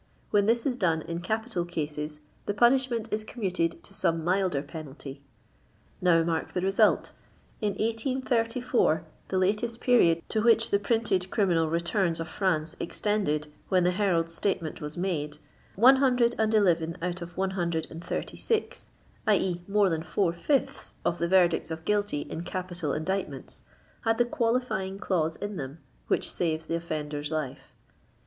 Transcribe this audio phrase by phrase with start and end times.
[0.31, 4.63] When this is done in capital cases, the pu nishment is commuted to some milder
[4.63, 5.21] penalty.
[6.01, 7.13] Now mark the result.
[7.61, 13.83] In 1834, the latest period to which the printed criminal returns of France extended when
[13.83, 15.37] the Herald's statement was made,
[15.75, 19.33] 111 out of 1916, t.
[19.35, 23.61] e., more than four fifths of the verdicts of guilty in capital indictments,
[24.03, 25.77] had the qualifying clause in them
[26.07, 27.75] which saves the offender's life.